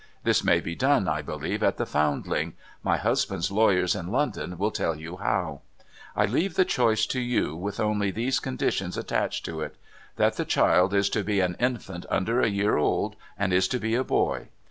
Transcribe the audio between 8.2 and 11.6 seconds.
conditions attached to it— that the child is to be an